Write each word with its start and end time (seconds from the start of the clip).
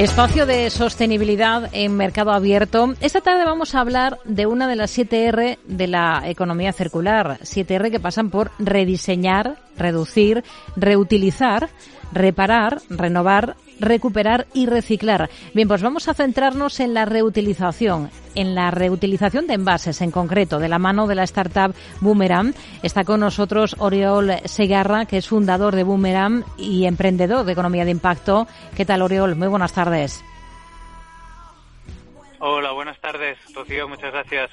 Espacio 0.00 0.46
de 0.46 0.70
sostenibilidad 0.70 1.68
en 1.74 1.94
mercado 1.94 2.32
abierto. 2.32 2.94
Esta 3.02 3.20
tarde 3.20 3.44
vamos 3.44 3.74
a 3.74 3.80
hablar 3.80 4.18
de 4.24 4.46
una 4.46 4.66
de 4.66 4.74
las 4.74 4.96
7R 4.96 5.58
de 5.62 5.86
la 5.88 6.22
economía 6.24 6.72
circular. 6.72 7.38
7R 7.42 7.90
que 7.90 8.00
pasan 8.00 8.30
por 8.30 8.50
rediseñar, 8.58 9.58
reducir, 9.76 10.42
reutilizar, 10.74 11.68
reparar, 12.14 12.80
renovar, 12.88 13.56
recuperar 13.80 14.46
y 14.54 14.66
reciclar. 14.66 15.30
Bien, 15.54 15.66
pues 15.66 15.82
vamos 15.82 16.08
a 16.08 16.14
centrarnos 16.14 16.80
en 16.80 16.94
la 16.94 17.04
reutilización, 17.04 18.10
en 18.34 18.54
la 18.54 18.70
reutilización 18.70 19.46
de 19.46 19.54
envases 19.54 20.00
en 20.00 20.10
concreto, 20.10 20.58
de 20.58 20.68
la 20.68 20.78
mano 20.78 21.06
de 21.06 21.14
la 21.14 21.24
startup 21.24 21.74
Boomerang. 22.00 22.54
Está 22.82 23.04
con 23.04 23.20
nosotros 23.20 23.76
Oriol 23.78 24.32
Segarra, 24.44 25.06
que 25.06 25.16
es 25.16 25.28
fundador 25.28 25.74
de 25.74 25.82
Boomerang 25.82 26.44
y 26.56 26.86
emprendedor 26.86 27.44
de 27.44 27.52
economía 27.52 27.84
de 27.84 27.90
impacto. 27.90 28.46
¿Qué 28.76 28.84
tal, 28.84 29.02
Oriol? 29.02 29.36
Muy 29.36 29.48
buenas 29.48 29.72
tardes. 29.72 30.22
Hola, 32.42 32.72
buenas 32.72 32.98
tardes, 33.00 33.36
Rocío, 33.54 33.86
muchas 33.86 34.12
gracias. 34.12 34.50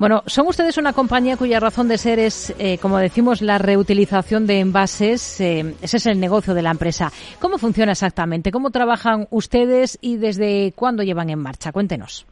Bueno, 0.00 0.22
son 0.24 0.46
ustedes 0.46 0.78
una 0.78 0.94
compañía 0.94 1.36
cuya 1.36 1.60
razón 1.60 1.86
de 1.86 1.98
ser 1.98 2.18
es, 2.18 2.54
eh, 2.58 2.78
como 2.80 2.96
decimos, 2.96 3.42
la 3.42 3.58
reutilización 3.58 4.46
de 4.46 4.60
envases. 4.60 5.38
Eh, 5.42 5.74
ese 5.82 5.98
es 5.98 6.06
el 6.06 6.18
negocio 6.18 6.54
de 6.54 6.62
la 6.62 6.70
empresa. 6.70 7.12
¿Cómo 7.38 7.58
funciona 7.58 7.92
exactamente? 7.92 8.50
¿Cómo 8.50 8.70
trabajan 8.70 9.28
ustedes 9.30 9.98
y 10.00 10.16
desde 10.16 10.72
cuándo 10.74 11.02
llevan 11.02 11.28
en 11.28 11.40
marcha? 11.40 11.70
Cuéntenos. 11.70 12.26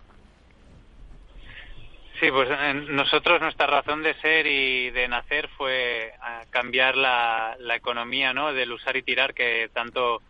Sí, 2.18 2.30
pues 2.30 2.48
nosotros 2.88 3.42
nuestra 3.42 3.66
razón 3.66 4.02
de 4.02 4.14
ser 4.14 4.46
y 4.46 4.88
de 4.88 5.06
nacer 5.06 5.50
fue 5.58 6.14
cambiar 6.48 6.96
la, 6.96 7.54
la 7.60 7.76
economía, 7.76 8.32
¿no? 8.32 8.54
Del 8.54 8.72
usar 8.72 8.96
y 8.96 9.02
tirar 9.02 9.34
que 9.34 9.68
tanto 9.74 10.22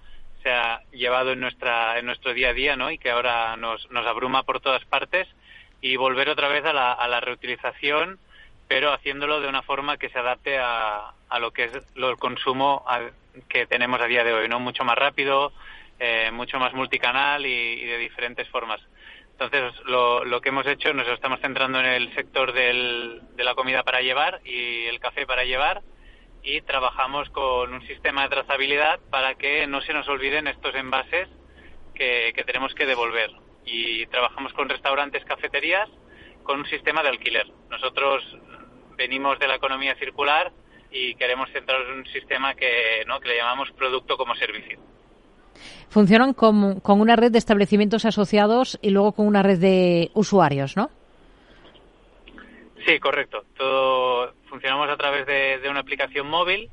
se 0.42 0.50
ha 0.50 0.82
llevado 0.90 1.30
en 1.32 1.40
nuestra 1.40 2.00
en 2.00 2.06
nuestro 2.06 2.34
día 2.34 2.50
a 2.50 2.52
día 2.52 2.76
¿no? 2.76 2.90
y 2.90 2.98
que 2.98 3.10
ahora 3.10 3.56
nos, 3.56 3.90
nos 3.90 4.06
abruma 4.06 4.44
por 4.44 4.60
todas 4.60 4.84
partes 4.84 5.26
y 5.80 5.96
volver 5.96 6.28
otra 6.28 6.48
vez 6.48 6.64
a 6.64 6.72
la, 6.72 6.92
a 6.92 7.08
la 7.08 7.20
reutilización 7.20 8.18
pero 8.68 8.92
haciéndolo 8.92 9.40
de 9.40 9.48
una 9.48 9.62
forma 9.62 9.96
que 9.96 10.10
se 10.10 10.18
adapte 10.18 10.58
a, 10.58 11.14
a 11.28 11.38
lo 11.38 11.52
que 11.52 11.64
es 11.64 11.72
el 11.94 12.16
consumo 12.18 12.84
que 13.48 13.66
tenemos 13.66 14.00
a 14.00 14.06
día 14.06 14.24
de 14.24 14.34
hoy 14.34 14.48
no 14.48 14.60
mucho 14.60 14.84
más 14.84 14.96
rápido 14.96 15.52
eh, 15.98 16.30
mucho 16.32 16.58
más 16.58 16.74
multicanal 16.74 17.46
y, 17.46 17.50
y, 17.50 17.84
de 17.84 17.98
diferentes 17.98 18.48
formas 18.48 18.80
entonces 19.32 19.72
lo, 19.84 20.24
lo 20.24 20.40
que 20.40 20.48
hemos 20.50 20.66
hecho 20.66 20.92
nos 20.92 21.08
estamos 21.08 21.40
centrando 21.40 21.80
en 21.80 21.86
el 21.86 22.14
sector 22.14 22.52
del, 22.52 23.22
de 23.36 23.44
la 23.44 23.54
comida 23.54 23.82
para 23.84 24.00
llevar 24.00 24.40
y 24.44 24.86
el 24.86 25.00
café 25.00 25.26
para 25.26 25.44
llevar 25.44 25.82
y 26.42 26.60
trabajamos 26.62 27.28
con 27.30 27.72
un 27.72 27.86
sistema 27.86 28.22
de 28.22 28.30
trazabilidad 28.30 29.00
para 29.10 29.34
que 29.34 29.66
no 29.66 29.80
se 29.80 29.92
nos 29.92 30.08
olviden 30.08 30.46
estos 30.46 30.74
envases 30.74 31.28
que, 31.94 32.32
que 32.34 32.44
tenemos 32.44 32.74
que 32.74 32.86
devolver. 32.86 33.30
Y 33.70 34.06
trabajamos 34.06 34.52
con 34.54 34.68
restaurantes, 34.68 35.24
cafeterías, 35.24 35.88
con 36.42 36.60
un 36.60 36.66
sistema 36.66 37.02
de 37.02 37.10
alquiler. 37.10 37.46
Nosotros 37.70 38.24
venimos 38.96 39.38
de 39.38 39.46
la 39.46 39.56
economía 39.56 39.94
circular 39.96 40.50
y 40.90 41.14
queremos 41.14 41.50
centrar 41.52 41.82
en 41.82 41.98
un 41.98 42.06
sistema 42.06 42.54
que, 42.54 43.04
¿no? 43.06 43.20
que 43.20 43.28
le 43.28 43.36
llamamos 43.36 43.70
producto 43.72 44.16
como 44.16 44.34
servicio. 44.34 44.78
Funcionan 45.90 46.32
con, 46.32 46.80
con 46.80 47.00
una 47.00 47.16
red 47.16 47.30
de 47.30 47.38
establecimientos 47.38 48.04
asociados 48.04 48.78
y 48.80 48.90
luego 48.90 49.12
con 49.12 49.26
una 49.26 49.42
red 49.42 49.58
de 49.58 50.10
usuarios, 50.14 50.76
¿no? 50.76 50.90
Sí, 52.86 52.98
correcto. 53.00 53.44
Todo 53.56 54.32
funcionamos 54.48 54.88
a 54.88 54.96
través 54.96 55.26
de, 55.26 55.58
de 55.58 55.68
una 55.68 55.80
aplicación 55.80 56.28
móvil 56.28 56.70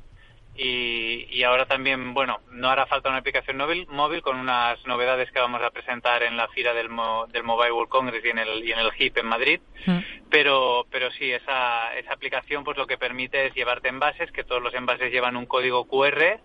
y, 0.56 1.26
y, 1.30 1.42
ahora 1.42 1.66
también, 1.66 2.14
bueno, 2.14 2.40
no 2.50 2.68
hará 2.68 2.86
falta 2.86 3.08
una 3.08 3.18
aplicación 3.18 3.56
móvil, 3.56 3.86
móvil 3.88 4.22
con 4.22 4.36
unas 4.36 4.84
novedades 4.86 5.30
que 5.30 5.40
vamos 5.40 5.62
a 5.62 5.70
presentar 5.70 6.22
en 6.22 6.36
la 6.36 6.48
fila 6.48 6.72
del, 6.72 6.88
Mo, 6.88 7.26
del 7.26 7.44
Mobile 7.44 7.72
World 7.72 7.90
Congress 7.90 8.24
y 8.24 8.28
en 8.30 8.38
el, 8.38 8.64
y 8.64 8.72
en 8.72 8.78
el 8.78 8.90
HIP 8.96 9.18
en 9.18 9.26
Madrid. 9.26 9.60
Mm. 9.86 9.98
Pero, 10.30 10.86
pero 10.90 11.10
sí, 11.12 11.30
esa, 11.30 11.94
esa 11.96 12.12
aplicación 12.12 12.64
pues 12.64 12.76
lo 12.76 12.86
que 12.86 12.96
permite 12.98 13.46
es 13.46 13.54
llevarte 13.54 13.88
envases, 13.88 14.32
que 14.32 14.44
todos 14.44 14.62
los 14.62 14.74
envases 14.74 15.12
llevan 15.12 15.36
un 15.36 15.46
código 15.46 15.84
QR 15.84 16.40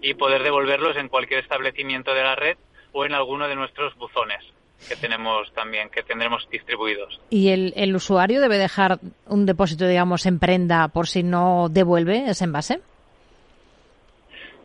y 0.00 0.14
poder 0.14 0.42
devolverlos 0.42 0.96
en 0.96 1.08
cualquier 1.08 1.40
establecimiento 1.40 2.14
de 2.14 2.22
la 2.22 2.34
red 2.34 2.56
o 2.92 3.04
en 3.04 3.14
alguno 3.14 3.48
de 3.48 3.54
nuestros 3.54 3.94
buzones 3.96 4.44
que 4.88 4.96
tenemos 4.96 5.52
también, 5.54 5.88
que 5.90 6.02
tendremos 6.02 6.48
distribuidos. 6.50 7.20
¿Y 7.30 7.50
el, 7.50 7.72
el 7.76 7.94
usuario 7.94 8.40
debe 8.40 8.58
dejar 8.58 8.98
un 9.26 9.46
depósito, 9.46 9.86
digamos, 9.86 10.26
en 10.26 10.40
prenda 10.40 10.88
por 10.88 11.06
si 11.06 11.22
no 11.22 11.68
devuelve 11.70 12.28
ese 12.28 12.44
envase? 12.44 12.80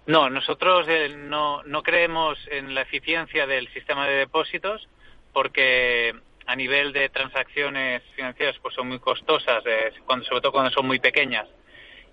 No, 0.07 0.29
nosotros 0.29 0.88
eh, 0.88 1.09
no, 1.18 1.63
no 1.63 1.84
creemos 1.84 2.40
en 2.50 2.73
la 2.73 2.84
eficiencia 2.84 3.45
del 3.45 3.68
sistema 3.73 4.07
de 4.07 4.16
depósitos 4.16 4.88
porque 5.34 6.16
a 6.45 6.56
nivel 6.56 6.94
de 6.94 7.09
transacciones 7.09 8.01
financieras 8.16 8.56
pues 8.62 8.73
son 8.73 8.88
muy 8.88 9.00
costosas, 9.00 9.62
eh, 9.66 9.91
cuando, 10.06 10.25
sobre 10.25 10.40
todo 10.40 10.53
cuando 10.53 10.72
son 10.72 10.88
muy 10.88 11.00
pequeñas. 11.00 11.45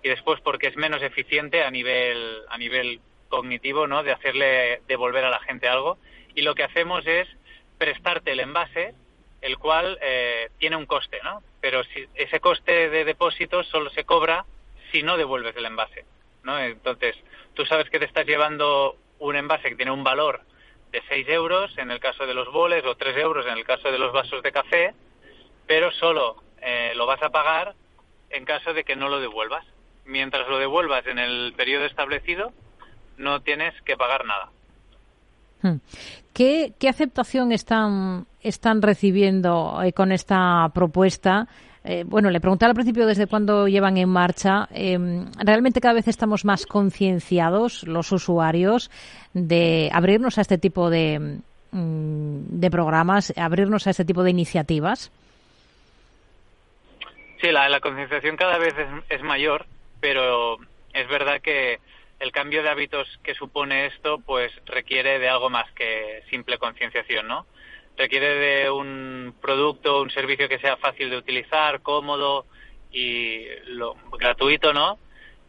Y 0.03 0.09
después 0.09 0.41
porque 0.41 0.67
es 0.67 0.75
menos 0.75 1.01
eficiente 1.01 1.63
a 1.63 1.71
nivel, 1.71 2.41
a 2.49 2.57
nivel 2.57 2.99
cognitivo, 3.29 3.87
¿no? 3.87 4.03
De 4.03 4.11
hacerle 4.11 4.81
devolver 4.89 5.23
a 5.23 5.29
la 5.29 5.39
gente 5.39 5.69
algo. 5.69 5.97
Y 6.35 6.41
lo 6.41 6.53
que 6.53 6.63
hacemos 6.63 7.07
es 7.07 7.29
prestarte 7.77 8.33
el 8.33 8.41
envase, 8.41 8.93
el 9.39 9.57
cual 9.57 9.97
eh, 10.01 10.49
tiene 10.59 10.75
un 10.75 10.85
coste, 10.85 11.21
¿no? 11.23 11.41
Pero 11.61 11.85
si 11.85 12.05
ese 12.15 12.41
coste 12.41 12.89
de 12.89 13.05
depósito 13.05 13.63
solo 13.63 13.89
se 13.91 14.03
cobra 14.03 14.45
si 14.91 15.01
no 15.01 15.15
devuelves 15.15 15.55
el 15.55 15.65
envase, 15.65 16.03
¿no? 16.45 16.59
Entonces, 16.59 17.15
tú 17.53 17.65
sabes 17.65 17.89
que 17.89 17.99
te 17.99 18.05
estás 18.05 18.25
llevando 18.25 18.95
un 19.19 19.35
envase 19.35 19.69
que 19.69 19.75
tiene 19.75 19.91
un 19.91 20.03
valor 20.03 20.41
de 20.91 21.01
6 21.09 21.27
euros 21.29 21.77
en 21.77 21.91
el 21.91 21.99
caso 21.99 22.25
de 22.25 22.33
los 22.33 22.51
boles 22.51 22.85
o 22.85 22.95
3 22.95 23.17
euros 23.17 23.45
en 23.47 23.57
el 23.57 23.65
caso 23.65 23.91
de 23.91 23.97
los 23.97 24.13
vasos 24.13 24.41
de 24.43 24.51
café, 24.51 24.93
pero 25.67 25.91
solo 25.91 26.37
eh, 26.61 26.93
lo 26.95 27.05
vas 27.05 27.21
a 27.21 27.29
pagar 27.29 27.75
en 28.29 28.45
caso 28.45 28.73
de 28.73 28.83
que 28.83 28.95
no 28.95 29.09
lo 29.09 29.19
devuelvas. 29.19 29.65
Mientras 30.05 30.47
lo 30.47 30.59
devuelvas 30.59 31.05
en 31.07 31.17
el 31.17 31.53
periodo 31.57 31.85
establecido, 31.85 32.53
no 33.17 33.41
tienes 33.41 33.73
que 33.81 33.97
pagar 33.97 34.25
nada. 34.25 34.49
Hmm. 35.61 35.77
¿Qué, 36.33 36.73
qué 36.79 36.89
aceptación 36.89 37.51
están, 37.51 38.27
están 38.41 38.81
recibiendo 38.81 39.81
eh, 39.81 39.93
con 39.93 40.11
esta 40.11 40.69
propuesta? 40.73 41.47
Eh, 41.87 42.03
bueno, 42.03 42.31
le 42.31 42.41
preguntaba 42.41 42.71
al 42.71 42.75
principio 42.75 43.05
desde 43.05 43.27
cuándo 43.27 43.67
llevan 43.67 43.97
en 43.97 44.09
marcha. 44.09 44.67
Eh, 44.71 44.97
realmente 45.37 45.79
cada 45.79 45.93
vez 45.93 46.07
estamos 46.07 46.43
más 46.43 46.65
concienciados 46.65 47.83
los 47.83 48.11
usuarios 48.11 48.89
de 49.33 49.91
abrirnos 49.93 50.39
a 50.39 50.41
este 50.41 50.57
tipo 50.57 50.89
de, 50.89 51.39
mm, 51.71 52.59
de 52.59 52.71
programas, 52.71 53.31
abrirnos 53.37 53.85
a 53.85 53.91
este 53.91 54.03
tipo 54.03 54.23
de 54.23 54.31
iniciativas. 54.31 55.11
Sí, 57.39 57.51
la, 57.51 57.69
la 57.69 57.79
concienciación 57.79 58.35
cada 58.35 58.57
vez 58.57 58.73
es, 58.75 58.87
es 59.09 59.21
mayor, 59.21 59.67
pero 59.99 60.57
es 60.91 61.07
verdad 61.07 61.39
que 61.39 61.79
el 62.19 62.31
cambio 62.31 62.63
de 62.63 62.69
hábitos 62.69 63.07
que 63.21 63.35
supone 63.35 63.85
esto 63.87 64.17
pues 64.25 64.51
requiere 64.65 65.19
de 65.19 65.29
algo 65.29 65.51
más 65.51 65.71
que 65.73 66.23
simple 66.31 66.57
concienciación, 66.57 67.27
¿no? 67.27 67.45
Requiere 67.95 68.63
de 68.63 68.71
un 68.71 69.14
producto, 69.55 70.01
un 70.01 70.09
servicio 70.09 70.49
que 70.49 70.59
sea 70.59 70.75
fácil 70.77 71.09
de 71.09 71.17
utilizar, 71.17 71.81
cómodo 71.81 72.45
y 72.91 73.45
lo, 73.67 73.95
gratuito, 74.19 74.73
¿no? 74.73 74.99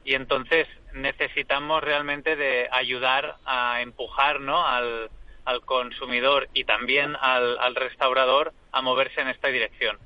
Y 0.05 0.15
entonces 0.15 0.69
necesitamos 0.95 1.83
realmente 1.83 2.37
de 2.37 2.69
ayudar 2.71 3.37
a 3.45 3.81
empujar, 3.83 4.41
¿no? 4.41 4.65
Al, 4.65 5.11
al 5.45 5.61
consumidor 5.63 6.49
y 6.55 6.65
también 6.65 7.17
al, 7.21 7.59
al 7.59 7.75
restaurador 7.75 8.53
a 8.71 8.81
moverse 8.81 9.21
en 9.21 9.29
esta 9.29 9.49
dirección. 9.49 9.99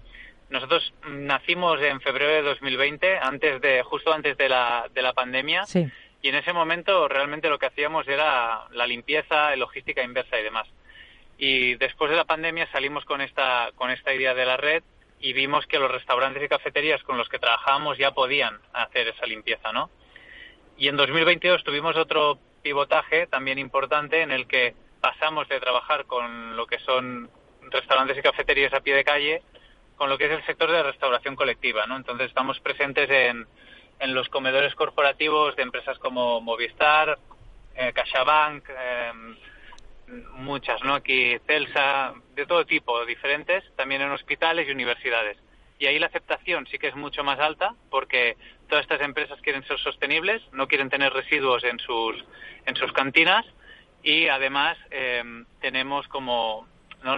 Nosotros 0.49 0.93
nacimos 1.07 1.81
en 1.83 2.01
febrero 2.01 2.33
de 2.33 2.43
2020, 2.43 3.19
antes 3.19 3.61
de, 3.61 3.83
justo 3.83 4.13
antes 4.13 4.37
de 4.39 4.49
la, 4.49 4.89
de 4.93 5.03
la 5.03 5.13
pandemia. 5.13 5.67
Sí 5.67 5.91
y 6.23 6.29
en 6.29 6.35
ese 6.35 6.53
momento 6.53 7.09
realmente 7.09 7.49
lo 7.49 7.59
que 7.59 7.67
hacíamos 7.67 8.07
era 8.07 8.67
la 8.73 8.87
limpieza, 8.87 9.55
logística 9.57 10.03
inversa 10.03 10.39
y 10.39 10.43
demás. 10.43 10.69
Y 11.43 11.75
después 11.77 12.11
de 12.11 12.19
la 12.19 12.27
pandemia 12.27 12.71
salimos 12.71 13.07
con 13.07 13.23
esta, 13.23 13.71
con 13.75 13.91
esta 13.91 14.13
idea 14.13 14.35
de 14.35 14.45
la 14.45 14.59
red 14.59 14.83
y 15.19 15.33
vimos 15.33 15.67
que 15.67 15.79
los 15.79 15.91
restaurantes 15.91 16.43
y 16.43 16.49
cafeterías 16.49 17.03
con 17.03 17.17
los 17.17 17.31
que 17.31 17.39
trabajábamos 17.39 17.97
ya 17.97 18.13
podían 18.13 18.61
hacer 18.75 19.09
esa 19.09 19.25
limpieza, 19.25 19.73
¿no? 19.73 19.91
Y 20.77 20.89
en 20.89 20.99
2022 20.99 21.65
tuvimos 21.65 21.97
otro 21.97 22.39
pivotaje 22.63 23.27
también 23.27 23.59
importante 23.59 24.21
en 24.21 24.33
el 24.33 24.47
que 24.47 24.75
pasamos 25.01 25.49
de 25.49 25.61
trabajar 25.61 26.05
con 26.05 26.57
lo 26.57 26.67
que 26.67 26.79
son 26.81 27.31
restaurantes 27.71 28.19
y 28.19 28.23
cafeterías 28.23 28.75
a 28.75 28.81
pie 28.81 28.95
de 28.95 29.05
calle 29.05 29.43
con 29.97 30.11
lo 30.11 30.19
que 30.19 30.27
es 30.27 30.33
el 30.33 30.45
sector 30.45 30.71
de 30.71 30.83
restauración 30.83 31.37
colectiva, 31.37 31.87
¿no? 31.87 31.97
Entonces 31.97 32.29
estamos 32.29 32.61
presentes 32.61 33.09
en 33.09 33.47
en 34.01 34.15
los 34.15 34.29
comedores 34.31 34.75
corporativos 34.75 35.55
de 35.57 35.63
empresas 35.63 35.99
como 35.99 36.41
Movistar, 36.41 37.19
eh, 37.75 37.93
CaixaBank, 37.93 38.65
eh, 38.71 39.13
muchas, 40.35 40.83
¿no? 40.83 40.95
Aquí 40.95 41.39
Celsa, 41.47 42.15
de 42.35 42.47
todo 42.47 42.65
tipo, 42.67 43.05
diferentes, 43.07 43.65
también 43.77 44.03
en 44.03 44.11
hospitales 44.11 44.69
y 44.69 44.73
universidades. 44.73 45.37
Y 45.79 45.87
ahí 45.87 45.99
la 45.99 46.07
aceptación 46.07 46.67
sí 46.67 46.79
que 46.79 46.89
es 46.89 46.95
mucho 46.95 47.25
más 47.25 47.39
alta 47.41 47.75
porque 47.91 48.37
todas 48.69 48.83
estas 48.83 49.01
empresas 49.01 49.41
quieren 49.41 49.65
ser 49.65 49.79
sostenibles, 49.79 50.43
no 50.53 50.69
quieren 50.69 50.91
tener 50.91 51.13
residuos 51.13 51.65
en 51.65 51.79
sus, 51.79 52.23
en 52.67 52.77
sus 52.77 52.93
cantinas 52.93 53.47
y 54.03 54.29
además 54.29 54.77
eh, 54.91 55.23
tenemos 55.61 56.07
como 56.09 56.69
¿no? 57.03 57.17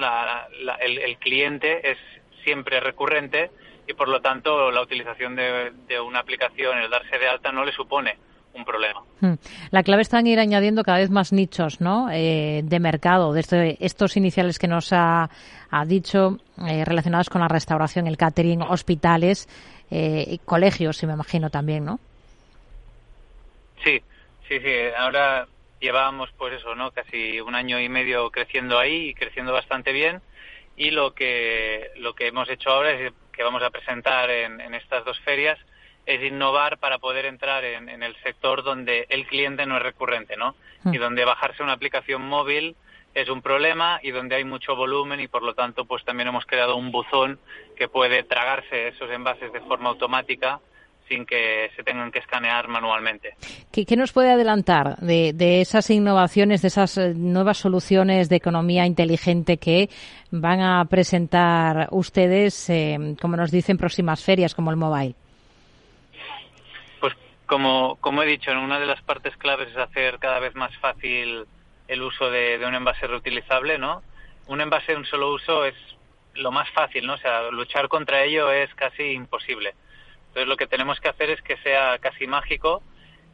el, 0.81 1.19
cliente 1.19 1.91
es 1.91 1.99
siempre 2.45 2.79
recurrente 2.79 3.51
y 3.89 3.95
por 3.95 4.09
lo 4.09 4.21
tanto 4.21 4.71
la 4.71 4.81
utilización 4.81 5.35
de, 5.35 5.73
de 5.89 6.01
una 6.01 6.21
aplicación, 6.21 6.79
el 6.79 6.91
darse 6.91 7.19
de 7.19 7.29
alta, 7.29 7.51
no 7.51 7.65
le 7.65 7.73
supone 7.73 8.17
un 8.55 8.65
problema. 8.65 9.03
Hmm. 9.21 9.35
La 9.71 9.83
clave 9.83 10.03
está 10.03 10.21
en 10.21 10.27
ir 10.27 10.39
añadiendo 10.39 10.83
cada 10.83 10.99
vez 10.99 11.11
más 11.11 11.33
nichos 11.33 11.81
¿no? 11.81 12.11
Eh, 12.11 12.63
de 12.65 12.81
mercado, 12.81 13.33
desde 13.33 13.77
estos 13.81 14.17
iniciales 14.17 14.59
que 14.59 14.69
nos 14.69 14.93
ha, 14.93 15.29
dicho, 15.87 16.39
eh, 16.69 16.85
relacionados 16.85 17.31
con 17.31 17.41
la 17.41 17.49
restauración, 17.49 18.07
el 18.07 18.17
catering, 18.17 18.63
hospitales, 18.63 19.49
eh, 19.91 20.39
colegios, 20.45 20.97
si 20.97 21.07
me 21.07 21.15
imagino 21.15 21.51
también, 21.51 21.85
¿no? 21.85 21.99
Sí, 23.83 24.01
sí, 24.49 24.61
sí. 24.61 24.75
Ahora 24.97 25.47
llevábamos, 25.81 26.31
pues 26.37 26.55
eso, 26.55 26.75
¿no? 26.75 26.91
Casi 26.93 27.41
un 27.41 27.55
año 27.55 27.81
y 27.81 27.89
medio 27.89 28.31
creciendo 28.31 28.79
ahí 28.79 29.09
y 29.09 29.15
creciendo 29.15 29.53
bastante 29.53 29.93
bien. 29.93 30.21
Y 30.77 30.91
lo 30.91 31.15
que, 31.15 31.91
lo 31.97 32.15
que 32.15 32.29
hemos 32.29 32.49
hecho 32.49 32.71
ahora 32.71 32.93
es 32.93 33.13
que 33.33 33.43
vamos 33.43 33.63
a 33.63 33.71
presentar 33.71 34.31
en, 34.31 34.61
en 34.61 34.75
estas 34.75 35.05
dos 35.05 35.19
ferias 35.21 35.59
es 36.07 36.23
innovar 36.23 36.79
para 36.79 36.99
poder 36.99 37.27
entrar 37.27 37.65
en, 37.65 37.89
el 38.03 38.17
sector 38.23 38.63
donde 38.63 39.07
el 39.09 39.27
cliente 39.27 39.67
no 39.67 39.77
es 39.77 39.83
recurrente, 39.83 40.37
¿no? 40.37 40.55
Mm. 40.85 40.95
Y 40.95 40.99
donde 40.99 41.25
bajarse 41.25 41.63
una 41.63 41.73
aplicación 41.73 42.23
móvil 42.23 42.77
es 43.15 43.29
un 43.29 43.43
problema 43.43 44.01
y 44.03 44.11
donde 44.11 44.37
hay 44.37 44.45
mucho 44.45 44.75
volumen 44.75 45.21
y 45.21 45.29
por 45.29 45.43
lo 45.43 45.55
tanto 45.55 45.85
pues 45.85 46.05
también 46.05 46.29
hemos 46.29 46.47
creado 46.47 46.77
un 46.77 46.91
buzón 46.91 47.39
que 47.77 47.89
puede 47.89 48.23
tragarse 48.23 48.89
esos 48.89 49.11
envases 49.11 49.53
de 49.53 49.61
forma 49.61 49.91
automática 49.91 50.61
sin 51.09 51.27
que 51.27 51.71
se 51.77 51.83
tengan 51.83 52.11
que 52.11 52.21
escanear 52.21 52.69
manualmente. 52.69 53.35
¿Qué, 53.71 53.97
nos 53.97 54.13
puede 54.13 54.31
adelantar 54.31 54.97
de, 54.97 55.61
esas 55.61 55.91
innovaciones, 55.91 56.63
de 56.63 56.69
esas 56.69 56.97
eh, 56.97 57.13
nuevas 57.15 57.59
soluciones 57.59 58.29
de 58.29 58.37
economía 58.37 58.87
inteligente 58.87 59.59
que 59.59 59.91
van 60.31 60.61
a 60.61 60.85
presentar 60.87 61.89
ustedes, 61.91 62.71
eh, 62.71 63.17
como 63.21 63.37
nos 63.37 63.51
dicen, 63.51 63.77
próximas 63.77 64.25
ferias 64.25 64.55
como 64.55 64.71
el 64.71 64.77
mobile? 64.77 65.15
Como, 67.53 67.99
como 68.01 68.23
he 68.23 68.27
dicho, 68.27 68.51
una 68.51 68.81
de 68.81 68.87
las 68.87 69.03
partes 69.03 69.37
claves 69.37 69.69
es 69.69 69.77
hacer 69.77 70.19
cada 70.19 70.39
vez 70.39 70.55
más 70.55 70.75
fácil 70.79 71.45
el 71.87 72.03
uso 72.03 72.31
de, 72.31 72.59
un 72.67 72.75
envase 72.75 73.07
reutilizable, 73.07 73.77
¿no? 73.77 74.03
Un 74.47 74.63
envase 74.63 74.93
de 74.93 74.97
un 74.97 75.05
solo 75.05 75.35
uso 75.35 75.67
es 75.67 75.75
lo 76.33 76.51
más 76.51 76.71
fácil, 76.71 77.07
¿no? 77.07 77.13
O 77.13 77.19
sea, 77.19 77.51
luchar 77.51 77.89
contra 77.89 78.23
ello 78.23 78.51
es 78.51 78.75
casi 78.75 79.03
imposible. 79.03 79.75
Entonces 80.29 80.49
lo 80.49 80.57
que 80.57 80.67
tenemos 80.67 80.99
que 80.99 81.11
hacer 81.11 81.29
es 81.29 81.43
que 81.43 81.59
sea 81.59 81.99
casi 81.99 82.27
mágico 82.27 82.83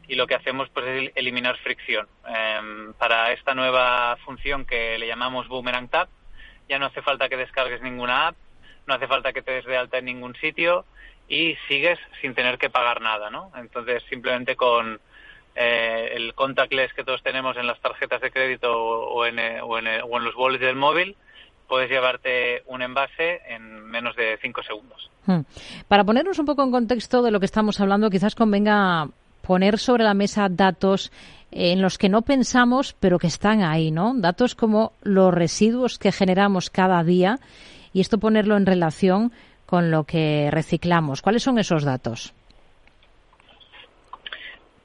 y 0.09 0.15
lo 0.15 0.27
que 0.27 0.35
hacemos 0.35 0.67
pues 0.73 0.85
es 0.85 1.11
eliminar 1.15 1.55
fricción. 1.59 2.05
Em, 2.27 2.93
para 2.95 3.31
esta 3.31 3.55
nueva 3.55 4.17
función 4.25 4.65
que 4.65 4.97
le 4.99 5.07
llamamos 5.07 5.47
Boomerang 5.47 5.87
Tap, 5.87 6.09
ya 6.67 6.77
no 6.77 6.87
hace 6.87 7.01
falta 7.01 7.29
que 7.29 7.37
descargues 7.37 7.81
ninguna 7.81 8.27
app, 8.27 8.35
no 8.85 8.95
hace 8.95 9.07
falta 9.07 9.31
que 9.31 9.41
te 9.41 9.51
des 9.53 9.65
de 9.65 9.77
alta 9.77 9.97
en 9.97 10.03
ningún 10.03 10.35
sitio, 10.35 10.83
y 11.29 11.55
sigues 11.67 11.99
sin 12.21 12.33
tener 12.33 12.57
que 12.57 12.69
pagar 12.69 13.01
nada, 13.01 13.29
¿no? 13.29 13.51
Entonces, 13.55 14.03
simplemente 14.09 14.55
con 14.55 14.99
eh, 15.55 16.13
el 16.15 16.33
contactless 16.33 16.93
que 16.93 17.03
todos 17.03 17.21
tenemos 17.21 17.55
en 17.55 17.67
las 17.67 17.79
tarjetas 17.79 18.19
de 18.21 18.31
crédito 18.31 18.71
o 18.75 19.25
en, 19.25 19.39
eh, 19.39 19.61
o 19.61 19.77
en, 19.77 19.87
eh, 19.87 20.01
o 20.01 20.17
en 20.17 20.23
los 20.23 20.35
wallets 20.35 20.61
del 20.61 20.75
móvil, 20.75 21.15
puedes 21.67 21.89
llevarte 21.89 22.63
un 22.65 22.81
envase 22.81 23.41
en 23.47 23.85
menos 23.85 24.15
de 24.15 24.39
cinco 24.41 24.63
segundos. 24.63 25.09
Hmm. 25.25 25.41
Para 25.87 26.03
ponernos 26.03 26.39
un 26.39 26.47
poco 26.47 26.63
en 26.63 26.71
contexto 26.71 27.21
de 27.21 27.29
lo 27.29 27.39
que 27.39 27.45
estamos 27.45 27.79
hablando, 27.79 28.09
quizás 28.09 28.33
convenga 28.33 29.07
poner 29.41 29.77
sobre 29.77 30.03
la 30.03 30.15
mesa 30.15 30.47
datos 30.49 31.11
en 31.51 31.81
los 31.81 31.97
que 31.97 32.09
no 32.09 32.23
pensamos, 32.23 32.95
pero 32.99 33.19
que 33.19 33.27
están 33.27 33.61
ahí, 33.61 33.91
¿no? 33.91 34.13
Datos 34.15 34.55
como 34.55 34.93
los 35.01 35.33
residuos 35.33 35.97
que 35.97 36.11
generamos 36.11 36.69
cada 36.69 37.03
día 37.03 37.39
y 37.93 38.01
esto 38.01 38.17
ponerlo 38.17 38.57
en 38.57 38.65
relación 38.65 39.31
con 39.69 39.91
lo 39.91 40.03
que 40.03 40.49
reciclamos. 40.49 41.21
¿Cuáles 41.21 41.43
son 41.43 41.59
esos 41.59 41.83
datos? 41.83 42.33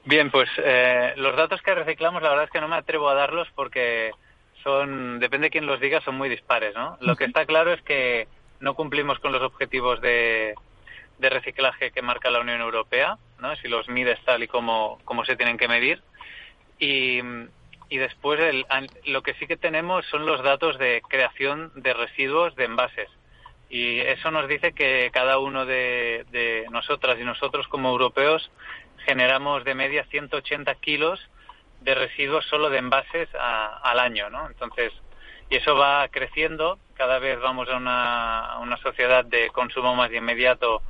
Bien, 0.03 0.29
pues 0.29 0.47
eh, 0.57 1.13
los 1.17 1.35
datos 1.35 1.59
que 1.63 1.73
reciclamos, 1.73 2.21
la 2.21 2.29
verdad 2.29 2.45
es 2.45 2.51
que 2.51 2.61
no 2.61 2.67
me 2.67 2.75
atrevo 2.75 3.09
a 3.09 3.15
darlos 3.15 3.47
porque 3.55 4.11
son, 4.63 5.17
depende 5.17 5.45
de 5.45 5.49
quién 5.49 5.65
los 5.65 5.79
diga, 5.79 6.01
son 6.01 6.15
muy 6.15 6.29
dispares, 6.29 6.75
¿no? 6.75 6.99
Lo 7.01 7.15
que 7.15 7.25
está 7.25 7.47
claro 7.47 7.73
es 7.73 7.81
que 7.81 8.27
no 8.59 8.75
cumplimos 8.75 9.17
con 9.17 9.31
los 9.31 9.41
objetivos 9.41 9.99
de, 10.01 10.53
reciclaje 11.19 11.89
que 11.89 12.03
marca 12.03 12.29
la 12.29 12.41
Unión 12.41 12.61
Europea, 12.61 13.17
¿no? 13.39 13.55
Si 13.55 13.67
los 13.67 13.89
mides 13.89 14.19
tal 14.23 14.43
y 14.43 14.47
como, 14.47 14.99
como 15.03 15.25
se 15.25 15.35
tienen 15.35 15.57
que 15.57 15.67
medir. 15.67 16.03
Y, 16.77 17.21
y 17.89 17.97
después 17.97 18.39
lo 19.05 19.23
que 19.23 19.33
sí 19.33 19.47
que 19.47 19.57
tenemos 19.57 20.05
son 20.11 20.27
los 20.27 20.43
datos 20.43 20.77
de 20.77 21.01
creación 21.09 21.71
de 21.73 21.91
residuos 21.95 22.55
de 22.55 22.65
envases. 22.65 23.09
Y 23.69 23.99
eso 23.99 24.31
nos 24.31 24.47
dice 24.47 24.73
que 24.73 25.09
cada 25.11 25.39
uno 25.39 25.65
de, 25.65 26.65
nosotras 26.71 27.17
y 27.19 27.23
nosotros 27.23 27.67
como 27.67 27.89
europeos 27.89 28.51
generamos 29.05 29.63
de 29.63 29.75
media 29.75 30.05
180 30.05 30.75
kilos 30.75 31.19
de 31.81 31.95
residuos 31.95 32.45
solo 32.45 32.69
de 32.69 32.79
envases 32.79 33.29
al 33.35 33.99
año, 33.99 34.29
¿no? 34.29 34.47
Entonces, 34.47 34.93
y 35.49 35.57
eso 35.57 35.75
va 35.75 36.07
creciendo, 36.07 36.79
cada 36.95 37.19
vez 37.19 37.39
vamos 37.39 37.69
a 37.69 37.77
una, 37.77 38.57
una 38.61 38.77
sociedad 38.77 39.23
de 39.23 39.49
consumo 39.49 39.95
más 39.95 40.11
inmediato 40.11 40.81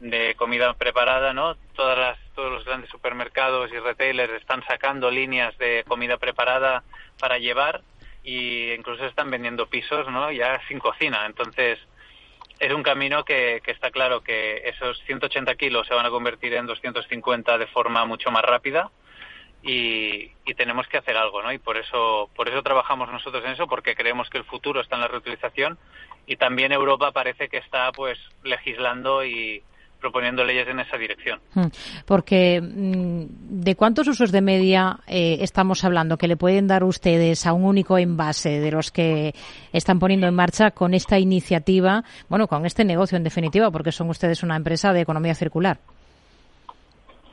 de 0.00 0.34
comida 0.36 0.74
preparada, 0.74 1.32
¿no? 1.32 1.56
Todas 1.74 1.98
las, 1.98 2.18
todos 2.34 2.52
los 2.52 2.64
grandes 2.64 2.90
supermercados 2.90 3.70
y 3.72 3.78
retailers 3.78 4.34
están 4.34 4.62
sacando 4.66 5.10
líneas 5.10 5.56
de 5.58 5.84
comida 5.86 6.18
preparada 6.18 6.84
para 7.18 7.38
llevar 7.38 7.82
y 8.22 8.72
incluso 8.72 9.04
están 9.06 9.30
vendiendo 9.30 9.68
pisos, 9.68 10.08
¿no? 10.08 10.30
Ya 10.30 10.60
sin 10.68 10.78
cocina. 10.78 11.26
Entonces, 11.26 11.78
es 12.58 12.72
un 12.72 12.82
camino 12.82 13.24
que, 13.24 13.62
está 13.66 13.90
claro 13.90 14.22
que 14.22 14.68
esos 14.68 15.00
180 15.04 15.54
kilos 15.54 15.86
se 15.86 15.94
van 15.94 16.06
a 16.06 16.10
convertir 16.10 16.54
en 16.54 16.66
250 16.66 17.58
de 17.58 17.66
forma 17.68 18.04
mucho 18.04 18.30
más 18.30 18.42
rápida 18.42 18.90
y, 19.62 20.32
tenemos 20.56 20.88
que 20.88 20.98
hacer 20.98 21.16
algo, 21.16 21.40
¿no? 21.40 21.52
Y 21.52 21.58
por 21.58 21.76
eso, 21.76 22.30
por 22.34 22.48
eso 22.48 22.62
trabajamos 22.64 23.12
nosotros 23.12 23.44
en 23.44 23.52
eso, 23.52 23.68
porque 23.68 23.94
creemos 23.94 24.28
que 24.28 24.38
el 24.38 24.44
futuro 24.44 24.80
está 24.80 24.96
en 24.96 25.02
la 25.02 25.08
reutilización 25.08 25.78
y 26.26 26.34
también 26.34 26.72
Europa 26.72 27.12
parece 27.12 27.48
que 27.48 27.58
está, 27.58 27.92
pues, 27.92 28.18
legislando 28.42 29.24
y, 29.24 29.62
proponiendo 30.00 30.44
leyes 30.44 30.68
en 30.68 30.80
esa 30.80 30.96
dirección. 30.96 31.40
Hmm. 31.54 31.66
Porque, 32.06 32.60
mm, 32.60 33.62
¿de 33.62 33.74
cuántos 33.74 34.08
usos 34.08 34.32
de 34.32 34.40
media 34.40 34.98
eh, 35.06 35.38
estamos 35.40 35.84
hablando 35.84 36.16
que 36.16 36.28
le 36.28 36.36
pueden 36.36 36.66
dar 36.66 36.84
ustedes 36.84 37.46
a 37.46 37.52
un 37.52 37.64
único 37.64 37.98
envase 37.98 38.60
de 38.60 38.70
los 38.70 38.90
que 38.90 39.34
están 39.72 39.98
poniendo 39.98 40.26
en 40.26 40.34
marcha 40.34 40.70
con 40.70 40.94
esta 40.94 41.18
iniciativa, 41.18 42.04
bueno, 42.28 42.46
con 42.46 42.64
este 42.66 42.84
negocio 42.84 43.16
en 43.16 43.24
definitiva, 43.24 43.70
porque 43.70 43.92
son 43.92 44.08
ustedes 44.10 44.42
una 44.42 44.56
empresa 44.56 44.92
de 44.92 45.00
economía 45.00 45.34
circular? 45.34 45.78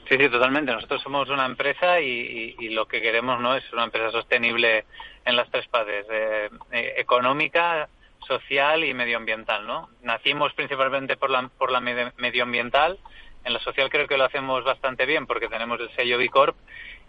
Sí, 0.07 0.17
sí, 0.17 0.29
totalmente. 0.29 0.71
Nosotros 0.71 1.01
somos 1.01 1.29
una 1.29 1.45
empresa 1.45 1.99
y, 1.99 2.69
lo 2.69 2.85
que 2.87 3.01
queremos 3.01 3.39
no 3.39 3.55
es 3.55 3.63
una 3.73 3.85
empresa 3.85 4.11
sostenible 4.11 4.85
en 5.25 5.35
las 5.35 5.49
tres 5.49 5.67
partes, 5.67 6.05
eh, 6.11 6.49
eh, 6.71 6.93
económica, 6.97 7.89
social 8.27 8.83
y 8.83 8.93
medioambiental, 8.93 9.65
¿no? 9.65 9.89
Nacimos 10.01 10.53
principalmente 10.53 11.17
por 11.17 11.29
la, 11.29 11.49
por 11.57 11.71
la 11.71 11.79
medioambiental, 11.79 12.99
en 13.45 13.53
la 13.53 13.59
social 13.59 13.89
creo 13.89 14.07
que 14.07 14.17
lo 14.17 14.25
hacemos 14.25 14.63
bastante 14.63 15.05
bien 15.05 15.27
porque 15.27 15.47
tenemos 15.47 15.79
el 15.79 15.95
sello 15.95 16.17
B 16.17 16.29
Corp 16.29 16.57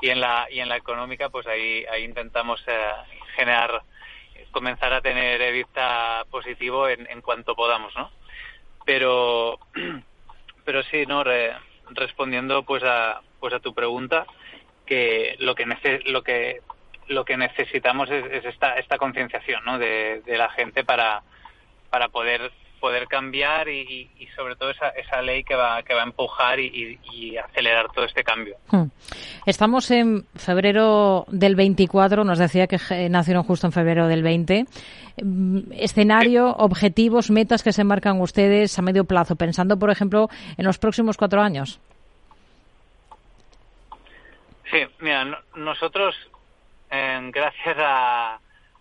y 0.02 0.10
en 0.10 0.20
la 0.20 0.46
y 0.50 0.60
en 0.60 0.68
la 0.68 0.76
económica 0.76 1.30
pues 1.30 1.46
ahí 1.46 1.84
ahí 1.86 2.04
intentamos 2.04 2.62
eh, 2.66 2.90
generar 3.34 3.82
comenzar 4.52 4.92
a 4.92 5.00
tener 5.00 5.40
evita 5.40 6.24
positivo 6.30 6.88
en, 6.88 7.08
en 7.10 7.22
cuanto 7.22 7.56
podamos, 7.56 7.94
¿no? 7.96 8.10
Pero 8.84 9.58
pero 10.64 10.82
sí, 10.84 11.06
no 11.06 11.24
respondiendo 11.90 12.62
pues 12.64 12.82
a 12.84 13.22
pues 13.40 13.54
a 13.54 13.60
tu 13.60 13.74
pregunta 13.74 14.26
que 14.84 15.36
lo 15.38 15.54
que 15.54 15.64
lo 16.04 16.22
que 16.22 16.60
lo 17.08 17.24
que 17.24 17.36
necesitamos 17.36 18.10
es, 18.10 18.44
esta, 18.44 18.74
esta 18.74 18.98
concienciación 18.98 19.64
¿no? 19.64 19.78
de, 19.78 20.22
la 20.26 20.48
gente 20.50 20.84
para, 20.84 21.22
para 21.90 22.08
poder 22.08 22.50
poder 22.80 23.08
cambiar 23.08 23.68
y, 23.68 24.08
sobre 24.36 24.54
todo 24.54 24.70
esa, 24.70 24.90
esa 24.90 25.22
ley 25.22 25.42
que 25.42 25.56
va, 25.56 25.82
que 25.82 25.94
va 25.94 26.02
a 26.02 26.04
empujar 26.04 26.60
y, 26.60 27.36
acelerar 27.36 27.90
todo 27.90 28.04
este 28.04 28.22
cambio. 28.22 28.56
Hmm. 28.70 28.84
Estamos 29.46 29.90
en 29.90 30.26
febrero 30.34 31.24
del 31.28 31.56
24, 31.56 32.22
nos 32.22 32.38
decía 32.38 32.66
que 32.66 32.78
nacieron 33.08 33.44
justo 33.44 33.66
en 33.66 33.72
febrero 33.72 34.06
del 34.08 34.22
20. 34.22 34.66
Mm, 35.22 35.72
escenario, 35.72 36.50
objetivos, 36.50 37.30
metas 37.30 37.62
que 37.62 37.72
se 37.72 37.82
marcan 37.82 38.20
ustedes 38.20 38.78
a 38.78 38.82
medio 38.82 39.04
plazo, 39.04 39.36
pensando, 39.36 39.78
por 39.78 39.90
ejemplo, 39.90 40.28
en 40.56 40.64
los 40.66 40.78
próximos 40.78 41.16
cuatro 41.16 41.40
años. 41.40 41.80
Sí, 44.70 44.78
mira, 45.00 45.42
nosotros 45.54 46.14
gracias 47.32 47.76
a, 47.78 48.40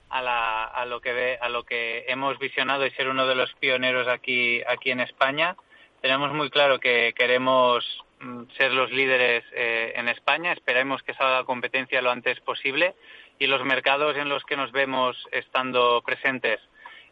a, 0.10 0.86
lo 0.86 1.02
que 1.02 1.38
a 1.40 1.50
lo 1.50 1.64
que 1.64 2.06
hemos 2.08 2.38
visionado 2.40 2.86
y 2.86 2.92
ser 2.92 3.10
uno 3.10 3.28
de 3.28 3.36
los 3.36 3.54
pioneros 3.56 4.08
aquí 4.08 4.62
aquí 4.68 4.92
en 4.92 5.00
España. 5.00 5.56
Tenemos 6.02 6.34
muy 6.34 6.50
claro 6.50 6.80
que 6.80 7.14
queremos 7.16 7.84
mm, 8.20 8.44
ser 8.58 8.72
los 8.72 8.92
líderes 8.92 9.44
eh, 9.54 9.94
en 9.96 10.08
España. 10.08 10.54
Esperemos 10.54 11.02
que 11.04 11.14
salga 11.14 11.40
la 11.40 11.44
competencia 11.46 12.02
lo 12.02 12.12
antes 12.12 12.40
posible 12.42 12.96
y 13.40 13.48
los 13.48 13.64
mercados 13.66 14.16
en 14.18 14.30
los 14.30 14.44
que 14.44 14.58
nos 14.58 14.72
vemos 14.72 15.18
estando 15.32 16.02
presentes 16.06 16.60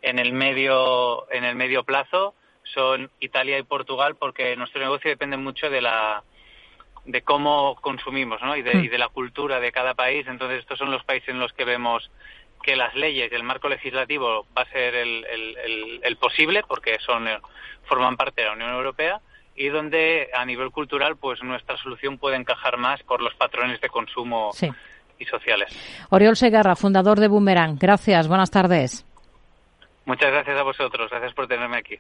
en 0.02 0.20
el 0.20 0.34
medio 0.34 1.32
en 1.32 1.44
el 1.44 1.56
medio 1.56 1.84
plazo 1.84 2.36
son 2.74 3.12
Italia 3.20 3.58
y 3.58 3.64
Portugal 3.64 4.16
porque 4.16 4.56
nuestro 4.56 4.82
negocio 4.82 5.10
depende 5.10 5.38
mucho 5.38 5.70
de 5.70 5.82
la 5.82 6.24
de 7.06 7.22
cómo 7.22 7.76
consumimos 7.82 8.42
¿no? 8.42 8.56
y, 8.56 8.62
de, 8.62 8.74
y 8.80 8.88
de 8.88 8.98
la 8.98 9.10
cultura 9.10 9.60
de 9.60 9.72
cada 9.72 9.94
país. 9.94 10.26
Entonces, 10.28 10.60
estos 10.60 10.80
son 10.80 10.92
los 10.92 11.04
países 11.04 11.30
en 11.30 11.40
los 11.40 11.54
que 11.54 11.66
vemos 11.66 12.10
que 12.64 12.76
las 12.76 12.96
leyes, 12.96 13.32
el 13.32 13.44
marco 13.44 13.68
legislativo 13.70 14.48
va 14.58 14.64
a 14.64 14.72
ser 14.72 14.96
el, 14.96 15.26
el, 16.02 16.18
posible 16.18 16.64
porque 16.66 16.98
son 17.06 17.28
forman 17.84 18.16
parte 18.16 18.42
de 18.42 18.48
la 18.48 18.54
Unión 18.54 18.72
Europea 18.72 19.20
y 19.56 19.68
donde 19.68 20.30
a 20.34 20.46
nivel 20.46 20.72
cultural 20.72 21.18
pues 21.18 21.44
nuestra 21.44 21.78
solución 21.78 22.18
puede 22.18 22.38
encajar 22.38 22.78
más 22.78 23.04
por 23.04 23.22
los 23.22 23.36
patrones 23.36 23.82
de 23.82 23.90
consumo 23.90 24.52
y 25.20 25.26
sociales. 25.26 25.78
Oriol 26.10 26.38
Segarra, 26.38 26.76
fundador 26.76 27.20
de 27.20 27.28
Boomerang. 27.28 27.78
Gracias, 27.78 28.28
buenas 28.30 28.50
tardes. 28.50 29.06
Muchas 30.06 30.32
gracias 30.32 30.58
a 30.58 30.64
vosotros, 30.64 31.10
gracias 31.12 31.34
por 31.34 31.48
tenerme 31.48 31.78
aquí. 31.78 31.98